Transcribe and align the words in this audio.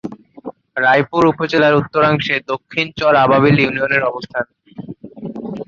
রায়পুর 0.77 1.23
উপজেলার 1.31 1.79
উত্তরাংশে 1.81 2.35
দক্ষিণ 2.51 2.85
চর 2.99 3.13
আবাবিল 3.25 3.57
ইউনিয়নের 3.59 4.03
অবস্থান। 4.03 4.45